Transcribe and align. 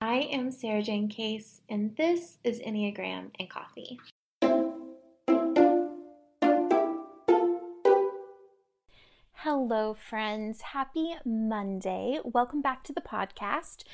I 0.00 0.28
am 0.30 0.50
Sarajane 0.50 1.10
Case, 1.10 1.62
and 1.70 1.96
this 1.96 2.36
is 2.44 2.60
Enneagram 2.60 3.30
and 3.40 3.48
Coffee. 3.48 3.98
Hello, 9.36 9.94
friends. 9.94 10.60
Happy 10.60 11.16
Monday. 11.24 12.18
Welcome 12.22 12.60
back 12.60 12.84
to 12.84 12.92
the 12.92 13.00
podcast. 13.00 13.84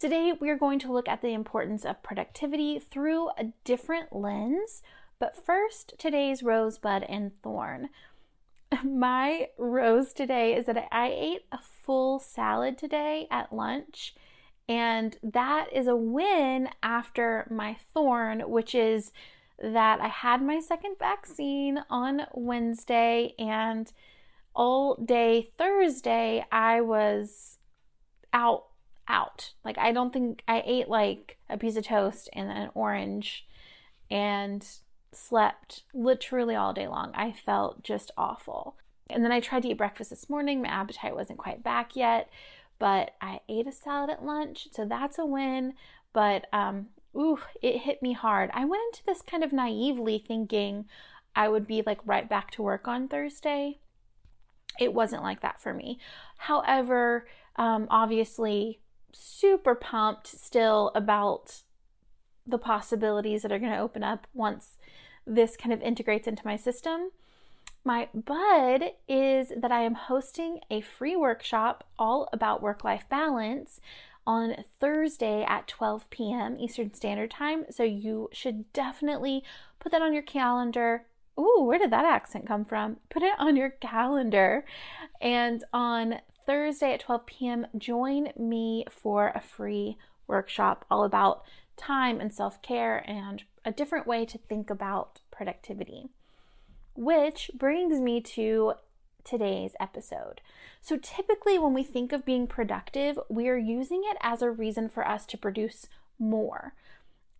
Today, 0.00 0.32
we 0.32 0.50
are 0.50 0.58
going 0.58 0.80
to 0.80 0.92
look 0.92 1.08
at 1.08 1.22
the 1.22 1.32
importance 1.32 1.84
of 1.84 2.02
productivity 2.02 2.80
through 2.80 3.28
a 3.38 3.52
different 3.62 4.12
lens. 4.12 4.82
But 5.20 5.36
first, 5.36 5.94
today's 5.96 6.42
rosebud 6.42 7.04
and 7.04 7.40
thorn. 7.40 7.90
My 8.84 9.50
rose 9.56 10.12
today 10.12 10.56
is 10.56 10.66
that 10.66 10.88
I 10.90 11.14
ate 11.16 11.44
a 11.52 11.58
full 11.58 12.18
salad 12.18 12.76
today 12.76 13.28
at 13.30 13.52
lunch 13.52 14.16
and 14.72 15.18
that 15.22 15.66
is 15.70 15.86
a 15.86 15.94
win 15.94 16.70
after 16.82 17.46
my 17.50 17.76
thorn, 17.92 18.40
which 18.48 18.74
is 18.74 19.12
that 19.62 20.00
I 20.00 20.08
had 20.08 20.40
my 20.40 20.60
second 20.60 20.96
vaccine 20.98 21.84
on 21.90 22.22
Wednesday 22.32 23.34
and 23.38 23.92
all 24.54 24.94
day 24.94 25.50
Thursday 25.58 26.46
I 26.50 26.80
was 26.80 27.58
out 28.32 28.64
out. 29.06 29.52
Like 29.62 29.76
I 29.76 29.92
don't 29.92 30.10
think 30.10 30.42
I 30.48 30.62
ate 30.64 30.88
like 30.88 31.36
a 31.50 31.58
piece 31.58 31.76
of 31.76 31.84
toast 31.84 32.30
and 32.32 32.50
an 32.50 32.70
orange 32.72 33.46
and 34.10 34.66
slept 35.12 35.82
literally 35.92 36.54
all 36.54 36.72
day 36.72 36.88
long. 36.88 37.12
I 37.14 37.32
felt 37.32 37.84
just 37.84 38.10
awful. 38.16 38.76
And 39.10 39.22
then 39.22 39.32
I 39.32 39.40
tried 39.40 39.64
to 39.64 39.68
eat 39.68 39.76
breakfast 39.76 40.08
this 40.08 40.30
morning. 40.30 40.62
My 40.62 40.68
appetite 40.68 41.14
wasn't 41.14 41.38
quite 41.38 41.62
back 41.62 41.94
yet, 41.94 42.30
but 42.82 43.12
I 43.20 43.38
ate 43.48 43.68
a 43.68 43.72
salad 43.72 44.10
at 44.10 44.24
lunch, 44.24 44.66
so 44.72 44.84
that's 44.84 45.16
a 45.16 45.24
win. 45.24 45.74
But 46.12 46.46
um, 46.52 46.88
ooh, 47.16 47.38
it 47.62 47.82
hit 47.82 48.02
me 48.02 48.12
hard. 48.12 48.50
I 48.52 48.64
went 48.64 48.82
into 48.90 49.06
this 49.06 49.22
kind 49.22 49.44
of 49.44 49.52
naively 49.52 50.18
thinking 50.18 50.86
I 51.36 51.48
would 51.48 51.64
be 51.64 51.84
like 51.86 52.00
right 52.04 52.28
back 52.28 52.50
to 52.50 52.62
work 52.62 52.88
on 52.88 53.06
Thursday. 53.06 53.78
It 54.80 54.92
wasn't 54.92 55.22
like 55.22 55.42
that 55.42 55.60
for 55.60 55.72
me. 55.72 56.00
However, 56.38 57.28
um, 57.54 57.86
obviously, 57.88 58.80
super 59.12 59.76
pumped 59.76 60.26
still 60.26 60.90
about 60.96 61.62
the 62.44 62.58
possibilities 62.58 63.42
that 63.42 63.52
are 63.52 63.60
going 63.60 63.70
to 63.70 63.78
open 63.78 64.02
up 64.02 64.26
once 64.34 64.78
this 65.24 65.56
kind 65.56 65.72
of 65.72 65.80
integrates 65.82 66.26
into 66.26 66.44
my 66.44 66.56
system. 66.56 67.12
My 67.84 68.08
bud 68.14 68.92
is 69.08 69.52
that 69.56 69.72
I 69.72 69.82
am 69.82 69.94
hosting 69.94 70.60
a 70.70 70.80
free 70.80 71.16
workshop 71.16 71.84
all 71.98 72.28
about 72.32 72.62
work 72.62 72.84
life 72.84 73.08
balance 73.08 73.80
on 74.24 74.64
Thursday 74.78 75.42
at 75.42 75.66
12 75.66 76.08
p.m. 76.10 76.56
Eastern 76.60 76.94
Standard 76.94 77.32
Time. 77.32 77.64
So 77.70 77.82
you 77.82 78.28
should 78.32 78.72
definitely 78.72 79.42
put 79.80 79.90
that 79.90 80.02
on 80.02 80.12
your 80.12 80.22
calendar. 80.22 81.06
Ooh, 81.38 81.64
where 81.64 81.78
did 81.78 81.90
that 81.90 82.04
accent 82.04 82.46
come 82.46 82.64
from? 82.64 82.98
Put 83.10 83.24
it 83.24 83.34
on 83.38 83.56
your 83.56 83.70
calendar. 83.70 84.64
And 85.20 85.64
on 85.72 86.20
Thursday 86.46 86.94
at 86.94 87.00
12 87.00 87.26
p.m., 87.26 87.66
join 87.76 88.28
me 88.38 88.84
for 88.88 89.32
a 89.34 89.40
free 89.40 89.96
workshop 90.28 90.84
all 90.88 91.02
about 91.02 91.42
time 91.76 92.20
and 92.20 92.32
self 92.32 92.62
care 92.62 93.02
and 93.10 93.42
a 93.64 93.72
different 93.72 94.06
way 94.06 94.24
to 94.26 94.38
think 94.38 94.70
about 94.70 95.20
productivity. 95.32 96.10
Which 96.94 97.50
brings 97.54 98.00
me 98.00 98.20
to 98.20 98.74
today's 99.24 99.74
episode. 99.80 100.40
So, 100.80 100.96
typically, 100.96 101.58
when 101.58 101.74
we 101.74 101.84
think 101.84 102.12
of 102.12 102.24
being 102.24 102.46
productive, 102.46 103.18
we 103.28 103.48
are 103.48 103.56
using 103.56 104.02
it 104.04 104.16
as 104.20 104.42
a 104.42 104.50
reason 104.50 104.88
for 104.88 105.06
us 105.06 105.24
to 105.26 105.38
produce 105.38 105.86
more. 106.18 106.74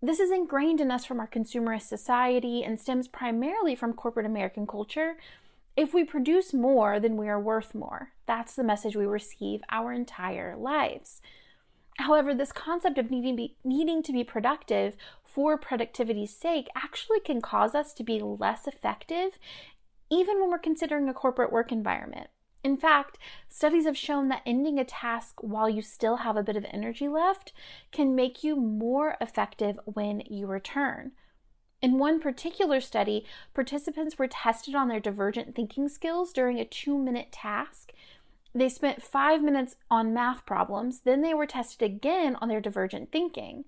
This 0.00 0.20
is 0.20 0.30
ingrained 0.30 0.80
in 0.80 0.90
us 0.90 1.04
from 1.04 1.20
our 1.20 1.28
consumerist 1.28 1.82
society 1.82 2.64
and 2.64 2.78
stems 2.80 3.08
primarily 3.08 3.74
from 3.74 3.92
corporate 3.92 4.26
American 4.26 4.66
culture. 4.66 5.16
If 5.76 5.94
we 5.94 6.04
produce 6.04 6.52
more, 6.52 6.98
then 6.98 7.16
we 7.16 7.28
are 7.28 7.40
worth 7.40 7.74
more. 7.74 8.10
That's 8.26 8.54
the 8.54 8.64
message 8.64 8.96
we 8.96 9.06
receive 9.06 9.62
our 9.70 9.92
entire 9.92 10.56
lives. 10.56 11.20
However, 11.98 12.34
this 12.34 12.52
concept 12.52 12.98
of 12.98 13.10
needing, 13.10 13.36
be, 13.36 13.56
needing 13.64 14.02
to 14.02 14.12
be 14.12 14.24
productive 14.24 14.96
for 15.24 15.58
productivity's 15.58 16.34
sake 16.34 16.68
actually 16.74 17.20
can 17.20 17.40
cause 17.40 17.74
us 17.74 17.92
to 17.94 18.02
be 18.02 18.20
less 18.20 18.66
effective, 18.66 19.38
even 20.10 20.40
when 20.40 20.50
we're 20.50 20.58
considering 20.58 21.08
a 21.08 21.14
corporate 21.14 21.52
work 21.52 21.70
environment. 21.70 22.28
In 22.64 22.76
fact, 22.76 23.18
studies 23.48 23.86
have 23.86 23.96
shown 23.96 24.28
that 24.28 24.42
ending 24.46 24.78
a 24.78 24.84
task 24.84 25.42
while 25.42 25.68
you 25.68 25.82
still 25.82 26.18
have 26.18 26.36
a 26.36 26.44
bit 26.44 26.56
of 26.56 26.64
energy 26.70 27.08
left 27.08 27.52
can 27.90 28.14
make 28.14 28.44
you 28.44 28.54
more 28.54 29.16
effective 29.20 29.78
when 29.84 30.22
you 30.30 30.46
return. 30.46 31.12
In 31.80 31.98
one 31.98 32.20
particular 32.20 32.80
study, 32.80 33.26
participants 33.52 34.16
were 34.16 34.28
tested 34.28 34.76
on 34.76 34.86
their 34.86 35.00
divergent 35.00 35.56
thinking 35.56 35.88
skills 35.88 36.32
during 36.32 36.60
a 36.60 36.64
two 36.64 36.96
minute 36.96 37.32
task 37.32 37.92
they 38.54 38.68
spent 38.68 39.02
five 39.02 39.42
minutes 39.42 39.76
on 39.90 40.12
math 40.12 40.44
problems, 40.44 41.00
then 41.00 41.22
they 41.22 41.34
were 41.34 41.46
tested 41.46 41.82
again 41.82 42.36
on 42.40 42.48
their 42.48 42.60
divergent 42.60 43.10
thinking. 43.10 43.64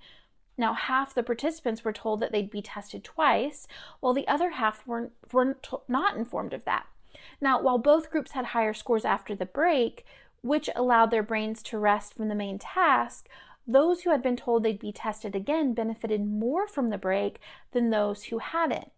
Now, 0.57 0.75
half 0.75 1.15
the 1.15 1.23
participants 1.23 1.85
were 1.85 1.93
told 1.93 2.21
that 2.21 2.33
they'd 2.33 2.51
be 2.51 2.63
tested 2.63 3.03
twice, 3.03 3.67
while 4.01 4.13
the 4.13 4.29
other 4.29 4.51
half 4.51 4.87
were, 4.87 5.11
were 5.33 5.57
not 5.89 6.17
informed 6.17 6.53
of 6.53 6.65
that. 6.65 6.87
Now, 7.41 7.61
while 7.61 7.79
both 7.79 8.11
groups 8.11 8.33
had 8.33 8.47
higher 8.47 8.75
scores 8.75 9.05
after 9.05 9.35
the 9.35 9.47
break, 9.47 10.05
which 10.43 10.69
allowed 10.77 11.11
their 11.11 11.23
brains 11.23 11.63
to 11.65 11.79
rest 11.79 12.15
from 12.15 12.29
the 12.29 12.35
main 12.35 12.59
task, 12.59 13.29
those 13.67 14.03
who 14.03 14.11
had 14.11 14.23
been 14.23 14.37
told 14.37 14.63
they'd 14.63 14.79
be 14.79 14.93
tested 14.93 15.35
again 15.35 15.73
benefited 15.73 16.25
more 16.25 16.69
from 16.69 16.91
the 16.91 16.99
break 16.99 17.41
than 17.73 17.91
those 17.91 18.25
who 18.25 18.39
hadn't. 18.39 18.93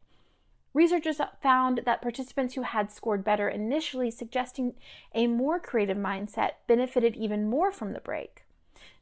Researchers 0.76 1.22
found 1.40 1.80
that 1.86 2.02
participants 2.02 2.52
who 2.52 2.60
had 2.60 2.92
scored 2.92 3.24
better 3.24 3.48
initially, 3.48 4.10
suggesting 4.10 4.74
a 5.14 5.26
more 5.26 5.58
creative 5.58 5.96
mindset, 5.96 6.50
benefited 6.66 7.16
even 7.16 7.48
more 7.48 7.72
from 7.72 7.94
the 7.94 8.00
break. 8.00 8.44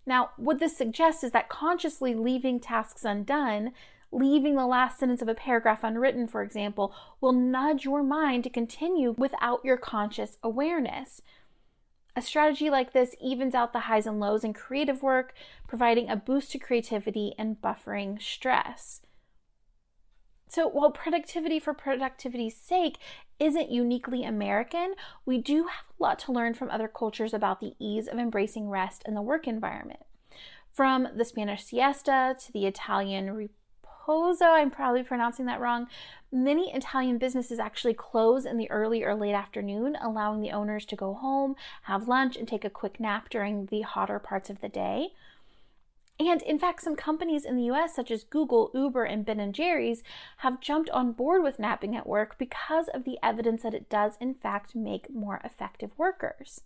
Now, 0.07 0.31
what 0.37 0.61
this 0.61 0.77
suggests 0.77 1.25
is 1.25 1.33
that 1.33 1.49
consciously 1.49 2.15
leaving 2.15 2.61
tasks 2.61 3.05
undone, 3.05 3.73
leaving 4.13 4.55
the 4.55 4.69
last 4.69 5.01
sentence 5.01 5.21
of 5.21 5.27
a 5.27 5.35
paragraph 5.35 5.83
unwritten, 5.83 6.29
for 6.29 6.43
example, 6.43 6.95
will 7.21 7.33
nudge 7.33 7.85
your 7.85 8.05
mind 8.05 8.45
to 8.45 8.51
continue 8.51 9.11
without 9.19 9.65
your 9.65 9.77
conscious 9.77 10.39
awareness. 10.45 11.23
A 12.15 12.23
strategy 12.23 12.71
like 12.71 12.93
this 12.93 13.17
evens 13.21 13.53
out 13.53 13.73
the 13.73 13.81
highs 13.91 14.07
and 14.07 14.21
lows 14.21 14.45
in 14.45 14.53
creative 14.53 15.03
work, 15.03 15.35
providing 15.67 16.09
a 16.09 16.15
boost 16.15 16.53
to 16.53 16.59
creativity 16.61 17.35
and 17.37 17.61
buffering 17.61 18.23
stress. 18.23 19.01
So, 20.55 20.69
while 20.69 20.93
productivity 20.93 21.59
for 21.59 21.75
productivity's 21.75 22.55
sake 22.57 22.99
isn't 23.41 23.73
uniquely 23.73 24.23
American, 24.23 24.95
we 25.27 25.37
do 25.39 25.65
have 25.65 25.87
a 25.99 26.01
lot 26.01 26.21
to 26.21 26.33
learn 26.33 26.55
from 26.55 26.71
other 26.71 26.87
cultures 26.87 27.35
about 27.35 27.59
the 27.59 27.75
ease 27.81 28.07
of 28.07 28.21
embracing 28.21 28.71
rest 28.71 29.03
in 29.05 29.15
the 29.15 29.21
work 29.21 29.49
environment. 29.49 30.05
From 30.73 31.09
the 31.17 31.25
Spanish 31.25 31.65
siesta 31.65 32.37
to 32.39 32.53
the 32.53 32.67
Italian 32.67 33.31
riposo, 33.35 34.43
I'm 34.43 34.71
probably 34.71 35.03
pronouncing 35.03 35.47
that 35.47 35.59
wrong. 35.59 35.89
Many 36.31 36.73
Italian 36.73 37.19
businesses 37.19 37.59
actually 37.59 37.95
close 37.95 38.47
in 38.47 38.57
the 38.57 38.71
early 38.71 39.03
or 39.03 39.17
late 39.17 39.35
afternoon, 39.35 39.97
allowing 40.01 40.41
the 40.41 40.53
owners 40.53 40.85
to 40.87 40.95
go 40.95 41.15
home, 41.15 41.57
have 41.83 42.07
lunch, 42.07 42.37
and 42.37 42.47
take 42.47 42.65
a 42.65 42.71
quick 42.71 43.01
nap 43.01 43.29
during 43.29 43.67
the 43.67 43.81
hotter 43.81 44.21
parts 44.21 44.51
of 44.51 44.61
the 44.61 44.69
day. 44.69 45.15
And 46.19 46.43
in 46.43 46.61
fact, 46.61 46.83
some 46.83 46.95
companies 46.95 47.45
in 47.45 47.57
the 47.57 47.71
US, 47.73 47.95
such 47.95 48.11
as 48.11 48.23
Google, 48.23 48.71
Uber, 48.73 49.05
and 49.05 49.25
Ben 49.25 49.41
and 49.41 49.55
Jerry's, 49.55 50.05
have 50.39 50.61
jumped 50.61 50.91
on 50.91 51.13
board 51.13 51.43
with 51.43 51.59
napping 51.59 51.97
at 51.97 52.07
work 52.07 52.39
because 52.39 52.89
of 52.89 53.05
the 53.05 53.19
evidence 53.23 53.63
that 53.63 53.75
it 53.75 53.91
does, 53.91 54.17
in 54.21 54.35
fact, 54.35 54.77
make 54.77 55.13
more 55.13 55.41
effective 55.45 55.91
workers. 55.97 56.61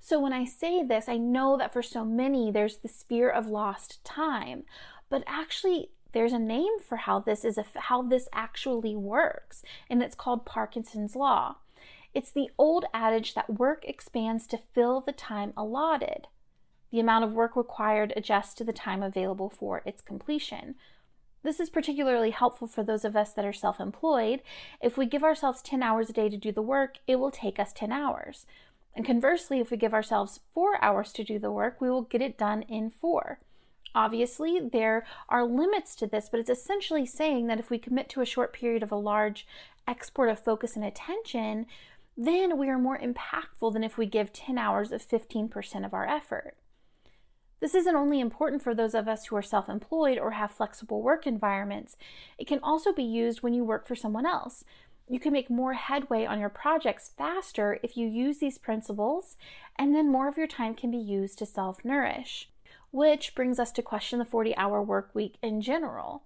So, 0.00 0.18
when 0.20 0.32
I 0.32 0.44
say 0.44 0.82
this, 0.82 1.08
I 1.08 1.16
know 1.18 1.56
that 1.58 1.72
for 1.72 1.82
so 1.82 2.04
many, 2.04 2.50
there's 2.50 2.78
this 2.78 3.02
fear 3.02 3.28
of 3.28 3.46
lost 3.46 4.02
time, 4.04 4.64
but 5.10 5.22
actually, 5.26 5.90
there's 6.12 6.32
a 6.32 6.38
name 6.38 6.78
for 6.78 6.96
how 6.96 7.20
this 7.20 7.44
is 7.44 7.58
a, 7.58 7.64
how 7.74 8.02
this 8.02 8.28
actually 8.32 8.96
works, 8.96 9.62
and 9.88 10.02
it's 10.02 10.14
called 10.14 10.46
Parkinson's 10.46 11.16
law. 11.16 11.56
It's 12.14 12.30
the 12.30 12.50
old 12.58 12.84
adage 12.92 13.34
that 13.34 13.58
work 13.58 13.84
expands 13.86 14.46
to 14.48 14.58
fill 14.58 15.00
the 15.00 15.12
time 15.12 15.54
allotted. 15.56 16.26
The 16.92 17.00
amount 17.00 17.24
of 17.24 17.32
work 17.32 17.56
required 17.56 18.12
adjusts 18.14 18.54
to 18.54 18.64
the 18.64 18.72
time 18.72 19.02
available 19.02 19.48
for 19.48 19.82
its 19.86 20.02
completion. 20.02 20.74
This 21.42 21.58
is 21.58 21.70
particularly 21.70 22.30
helpful 22.30 22.68
for 22.68 22.84
those 22.84 23.04
of 23.04 23.16
us 23.16 23.32
that 23.32 23.46
are 23.46 23.52
self 23.52 23.80
employed. 23.80 24.42
If 24.80 24.96
we 24.98 25.06
give 25.06 25.24
ourselves 25.24 25.62
10 25.62 25.82
hours 25.82 26.10
a 26.10 26.12
day 26.12 26.28
to 26.28 26.36
do 26.36 26.52
the 26.52 26.62
work, 26.62 26.98
it 27.06 27.16
will 27.16 27.30
take 27.30 27.58
us 27.58 27.72
10 27.72 27.90
hours. 27.90 28.46
And 28.94 29.06
conversely, 29.06 29.58
if 29.58 29.70
we 29.70 29.78
give 29.78 29.94
ourselves 29.94 30.40
four 30.52 30.82
hours 30.84 31.12
to 31.14 31.24
do 31.24 31.38
the 31.38 31.50
work, 31.50 31.80
we 31.80 31.90
will 31.90 32.02
get 32.02 32.20
it 32.20 32.36
done 32.36 32.62
in 32.62 32.90
four. 32.90 33.40
Obviously, 33.94 34.60
there 34.60 35.06
are 35.28 35.44
limits 35.44 35.94
to 35.96 36.06
this, 36.06 36.28
but 36.30 36.40
it's 36.40 36.50
essentially 36.50 37.06
saying 37.06 37.46
that 37.46 37.58
if 37.58 37.70
we 37.70 37.78
commit 37.78 38.08
to 38.10 38.20
a 38.20 38.26
short 38.26 38.52
period 38.52 38.82
of 38.82 38.92
a 38.92 38.96
large 38.96 39.46
export 39.88 40.28
of 40.28 40.38
focus 40.38 40.76
and 40.76 40.84
attention, 40.84 41.66
then 42.16 42.58
we 42.58 42.68
are 42.68 42.78
more 42.78 42.98
impactful 42.98 43.72
than 43.72 43.82
if 43.82 43.96
we 43.96 44.06
give 44.06 44.32
10 44.32 44.58
hours 44.58 44.92
of 44.92 45.06
15% 45.06 45.84
of 45.84 45.94
our 45.94 46.06
effort. 46.06 46.54
This 47.62 47.76
isn't 47.76 47.94
only 47.94 48.18
important 48.18 48.60
for 48.60 48.74
those 48.74 48.92
of 48.92 49.06
us 49.06 49.26
who 49.26 49.36
are 49.36 49.42
self 49.42 49.68
employed 49.68 50.18
or 50.18 50.32
have 50.32 50.50
flexible 50.50 51.00
work 51.00 51.28
environments, 51.28 51.96
it 52.36 52.48
can 52.48 52.58
also 52.60 52.92
be 52.92 53.04
used 53.04 53.44
when 53.44 53.54
you 53.54 53.62
work 53.62 53.86
for 53.86 53.94
someone 53.94 54.26
else. 54.26 54.64
You 55.08 55.20
can 55.20 55.32
make 55.32 55.48
more 55.48 55.74
headway 55.74 56.26
on 56.26 56.40
your 56.40 56.48
projects 56.48 57.12
faster 57.16 57.78
if 57.84 57.96
you 57.96 58.08
use 58.08 58.38
these 58.38 58.58
principles, 58.58 59.36
and 59.78 59.94
then 59.94 60.10
more 60.10 60.26
of 60.26 60.36
your 60.36 60.48
time 60.48 60.74
can 60.74 60.90
be 60.90 60.98
used 60.98 61.38
to 61.38 61.46
self 61.46 61.84
nourish. 61.84 62.50
Which 62.90 63.32
brings 63.36 63.60
us 63.60 63.70
to 63.72 63.82
question 63.82 64.18
the 64.18 64.24
40 64.24 64.56
hour 64.56 64.82
work 64.82 65.10
week 65.14 65.36
in 65.40 65.60
general. 65.60 66.24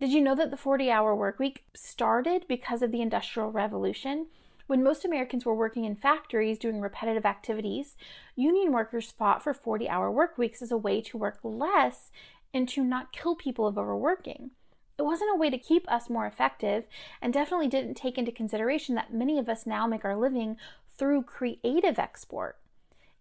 Did 0.00 0.08
you 0.08 0.22
know 0.22 0.34
that 0.34 0.50
the 0.50 0.56
40 0.56 0.90
hour 0.90 1.14
work 1.14 1.38
week 1.38 1.64
started 1.74 2.46
because 2.48 2.80
of 2.80 2.92
the 2.92 3.02
Industrial 3.02 3.52
Revolution? 3.52 4.28
When 4.66 4.82
most 4.82 5.04
Americans 5.04 5.44
were 5.44 5.54
working 5.54 5.84
in 5.84 5.96
factories 5.96 6.58
doing 6.58 6.80
repetitive 6.80 7.26
activities, 7.26 7.96
union 8.36 8.72
workers 8.72 9.10
fought 9.10 9.42
for 9.42 9.52
40 9.52 9.88
hour 9.88 10.10
work 10.10 10.38
weeks 10.38 10.62
as 10.62 10.70
a 10.70 10.76
way 10.76 11.00
to 11.02 11.18
work 11.18 11.38
less 11.42 12.10
and 12.54 12.68
to 12.68 12.84
not 12.84 13.12
kill 13.12 13.34
people 13.34 13.66
of 13.66 13.76
overworking. 13.76 14.50
It 14.98 15.02
wasn't 15.02 15.34
a 15.34 15.38
way 15.38 15.50
to 15.50 15.58
keep 15.58 15.90
us 15.90 16.08
more 16.08 16.26
effective 16.26 16.86
and 17.20 17.32
definitely 17.32 17.68
didn't 17.68 17.94
take 17.94 18.18
into 18.18 18.30
consideration 18.30 18.94
that 18.94 19.12
many 19.12 19.38
of 19.38 19.48
us 19.48 19.66
now 19.66 19.86
make 19.86 20.04
our 20.04 20.16
living 20.16 20.56
through 20.96 21.22
creative 21.24 21.98
export. 21.98 22.58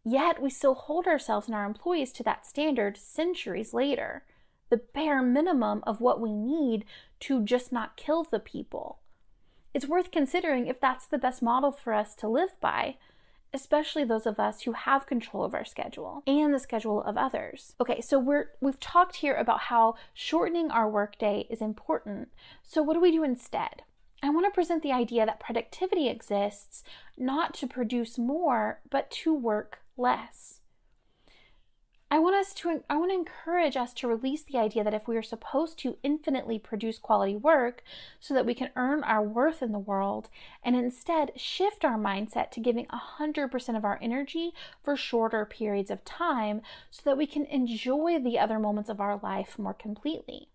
Yet 0.04 0.42
we 0.42 0.50
still 0.50 0.76
hold 0.76 1.08
ourselves 1.08 1.48
and 1.48 1.56
our 1.56 1.66
employees 1.66 2.12
to 2.14 2.24
that 2.24 2.46
standard 2.46 2.98
centuries 2.98 3.74
later, 3.74 4.24
the 4.70 4.78
bare 4.78 5.22
minimum 5.22 5.84
of 5.88 6.02
what 6.02 6.20
we 6.20 6.34
need 6.34 6.86
to 7.22 7.44
just 7.44 7.72
not 7.72 7.98
kill 7.98 8.24
the 8.24 8.40
people 8.40 9.01
it's 9.74 9.88
worth 9.88 10.12
considering 10.12 10.68
if 10.68 10.80
that's 10.80 11.08
the 11.08 11.18
best 11.18 11.42
model 11.42 11.72
for 11.72 11.94
us 11.94 12.16
to 12.16 12.28
live 12.28 12.60
by, 12.60 12.98
especially 13.54 14.04
those 14.04 14.26
of 14.26 14.40
us 14.40 14.62
who 14.62 14.74
have 14.74 15.06
control 15.06 15.44
of 15.44 15.54
our 15.54 15.66
schedule 15.66 16.24
and 16.26 16.54
the 16.54 16.60
schedule 16.60 17.02
of 17.04 17.18
others. 17.18 17.76
Okay, 17.80 18.02
so 18.02 18.20
we're 18.20 18.52
we've 18.62 18.80
talked 18.80 19.18
here 19.18 19.36
about 19.36 19.62
how 19.62 19.96
shortening 20.14 20.72
our 20.72 20.90
workday 20.90 21.46
is 21.50 21.62
important. 21.62 22.30
So 22.64 22.82
what 22.82 22.94
do 22.94 23.02
we 23.02 23.12
do 23.12 23.24
instead? 23.24 23.84
I 24.24 24.30
want 24.30 24.46
to 24.46 24.52
present 24.52 24.84
the 24.84 24.92
idea 24.92 25.26
that 25.26 25.40
productivity 25.40 26.08
exists 26.08 26.84
not 27.18 27.54
to 27.56 27.68
produce 27.68 28.18
more, 28.18 28.80
but 28.90 29.10
to 29.12 29.34
work 29.34 29.80
less. 29.98 30.61
I 32.14 32.20
want 32.20 32.36
us 32.36 32.54
to 32.56 32.84
I 32.90 32.98
want 32.98 33.12
to 33.12 33.16
encourage 33.16 33.78
us 33.78 33.94
to 33.94 34.08
release 34.08 34.44
the 34.44 34.58
idea 34.58 34.84
that 34.84 34.94
if 34.94 35.08
we 35.08 35.16
are 35.16 35.24
supposed 35.24 35.80
to 35.80 35.96
infinitely 36.04 36.60
produce 36.60 37.00
quality 37.00 37.38
work 37.38 37.84
so 38.20 38.34
that 38.34 38.46
we 38.46 38.54
can 38.54 38.70
earn 38.76 39.02
our 39.06 39.24
worth 39.24 39.64
in 39.64 39.72
the 39.72 39.80
world 39.80 40.28
and 40.62 40.76
instead 40.76 41.32
shift 41.38 41.86
our 41.86 41.98
mindset 41.98 42.52
to 42.52 42.60
giving 42.60 42.86
100% 42.88 43.78
of 43.78 43.86
our 43.86 43.98
energy 44.02 44.52
for 44.84 44.98
shorter 44.98 45.46
periods 45.46 45.90
of 45.90 46.04
time 46.04 46.62
so 46.90 47.02
that 47.06 47.18
we 47.18 47.26
can 47.26 47.46
enjoy 47.46 48.20
the 48.20 48.38
other 48.38 48.60
moments 48.60 48.90
of 48.90 49.00
our 49.00 49.18
life 49.24 49.58
more 49.58 49.74
completely. 49.74 50.50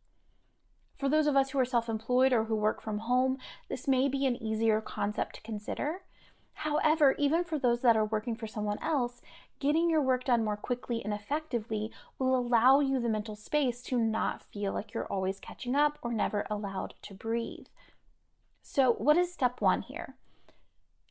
For 0.95 1.09
those 1.09 1.27
of 1.27 1.37
us 1.37 1.51
who 1.51 1.59
are 1.59 1.65
self 1.65 1.89
employed 1.89 2.35
or 2.35 2.45
who 2.45 2.57
work 2.57 2.83
from 2.83 2.99
home, 2.99 3.39
this 3.71 3.89
may 3.89 4.09
be 4.09 4.27
an 4.27 4.37
easier 4.43 4.83
concept 4.83 5.37
to 5.37 5.41
consider. 5.41 6.03
However, 6.61 7.15
even 7.19 7.45
for 7.45 7.59
those 7.59 7.83
that 7.83 7.97
are 7.97 8.05
working 8.07 8.35
for 8.35 8.47
someone 8.47 8.79
else, 8.83 9.21
getting 9.61 9.91
your 9.91 10.01
work 10.01 10.25
done 10.25 10.43
more 10.43 10.57
quickly 10.57 11.05
and 11.05 11.13
effectively 11.13 11.93
will 12.19 12.35
allow 12.35 12.81
you 12.81 12.99
the 12.99 13.11
mental 13.11 13.37
space 13.37 13.83
to 13.83 13.99
not 13.99 14.41
feel 14.41 14.73
like 14.73 14.95
you're 14.95 15.07
always 15.07 15.39
catching 15.39 15.75
up 15.75 15.99
or 16.01 16.15
never 16.15 16.47
allowed 16.49 16.95
to 17.03 17.13
breathe. 17.13 17.67
So, 18.63 18.91
what 18.91 19.19
is 19.19 19.31
step 19.31 19.61
one 19.61 19.83
here? 19.83 20.15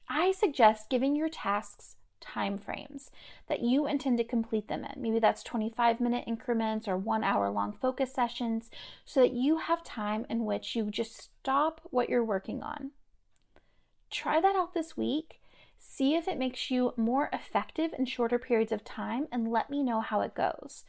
I 0.09 0.31
suggest 0.31 0.89
giving 0.89 1.15
your 1.15 1.29
tasks 1.29 1.95
time 2.19 2.57
frames 2.57 3.11
that 3.47 3.61
you 3.61 3.85
intend 3.85 4.17
to 4.17 4.23
complete 4.23 4.67
them 4.67 4.83
in. 4.83 4.99
Maybe 4.99 5.19
that's 5.19 5.43
25 5.43 6.01
minute 6.01 6.23
increments 6.25 6.87
or 6.87 6.97
one 6.97 7.23
hour 7.23 7.51
long 7.51 7.71
focus 7.71 8.11
sessions 8.11 8.71
so 9.05 9.19
that 9.19 9.33
you 9.33 9.57
have 9.57 9.83
time 9.83 10.25
in 10.27 10.43
which 10.43 10.75
you 10.75 10.89
just 10.89 11.21
stop 11.21 11.81
what 11.91 12.09
you're 12.09 12.23
working 12.23 12.63
on 12.63 12.91
Try 14.15 14.39
that 14.39 14.55
out 14.55 14.73
this 14.73 14.95
week. 14.95 15.41
See 15.77 16.15
if 16.15 16.25
it 16.29 16.37
makes 16.37 16.71
you 16.71 16.93
more 16.95 17.29
effective 17.33 17.91
in 17.99 18.05
shorter 18.05 18.39
periods 18.39 18.71
of 18.71 18.85
time 18.85 19.27
and 19.29 19.51
let 19.51 19.69
me 19.69 19.83
know 19.83 19.99
how 19.99 20.21
it 20.21 20.33
goes. 20.33 20.85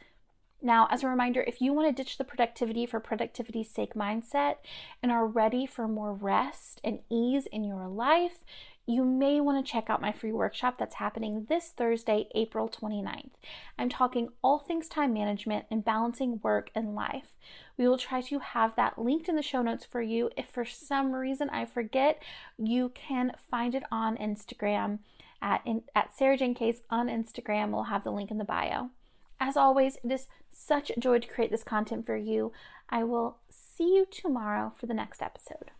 Now, 0.61 0.87
as 0.89 1.03
a 1.03 1.09
reminder, 1.09 1.43
if 1.45 1.59
you 1.59 1.73
want 1.73 1.89
to 1.89 2.03
ditch 2.03 2.17
the 2.17 2.23
productivity 2.23 2.85
for 2.85 3.01
productivity's 3.01 3.69
sake 3.69 3.95
mindset 3.95 4.55
and 5.03 5.11
are 5.11 5.27
ready 5.27 5.65
for 5.65 5.89
more 5.89 6.13
rest 6.13 6.79
and 6.85 6.99
ease 7.11 7.47
in 7.47 7.65
your 7.65 7.89
life, 7.89 8.45
you 8.89 9.03
may 9.03 9.41
want 9.41 9.63
to 9.63 9.69
check 9.69 9.89
out 9.89 10.01
my 10.01 10.13
free 10.13 10.31
workshop 10.31 10.77
that's 10.79 10.95
happening 10.95 11.45
this 11.49 11.73
Thursday, 11.75 12.29
April 12.33 12.69
29th. 12.69 13.31
I'm 13.77 13.89
talking 13.89 14.29
all 14.41 14.59
things 14.59 14.87
time 14.87 15.13
management 15.13 15.65
and 15.69 15.83
balancing 15.83 16.39
work 16.41 16.69
and 16.73 16.95
life. 16.95 17.35
We 17.77 17.85
will 17.85 17.97
try 17.97 18.21
to 18.21 18.39
have 18.39 18.77
that 18.77 18.97
linked 18.97 19.27
in 19.27 19.35
the 19.35 19.41
show 19.41 19.61
notes 19.61 19.83
for 19.83 20.01
you. 20.01 20.29
If 20.37 20.47
for 20.47 20.63
some 20.63 21.11
reason 21.11 21.49
I 21.49 21.65
forget, 21.65 22.23
you 22.57 22.93
can 22.95 23.33
find 23.51 23.75
it 23.75 23.83
on 23.91 24.15
Instagram 24.15 24.99
at, 25.41 25.61
in, 25.65 25.83
at 25.93 26.13
Sarajane 26.17 26.55
Case 26.55 26.79
on 26.89 27.07
Instagram. 27.07 27.71
We'll 27.71 27.83
have 27.83 28.05
the 28.05 28.11
link 28.11 28.31
in 28.31 28.37
the 28.37 28.45
bio. 28.45 28.91
As 29.37 29.57
always, 29.57 29.97
it 30.01 30.11
is 30.11 30.27
such 30.53 30.91
a 30.91 30.99
joy 30.99 31.19
to 31.19 31.27
create 31.27 31.51
this 31.51 31.63
content 31.63 32.05
for 32.05 32.15
you. 32.15 32.53
I 32.89 33.03
will 33.03 33.37
see 33.49 33.95
you 33.95 34.07
tomorrow 34.09 34.73
for 34.79 34.85
the 34.85 34.93
next 34.93 35.21
episode. 35.21 35.71